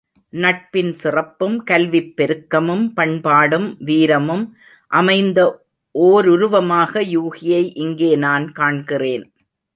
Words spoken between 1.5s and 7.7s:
கல்விப் பெருக்கமும், பண்பாடும் வீரமும் அமைந்த ஓருருவமாக யூகியை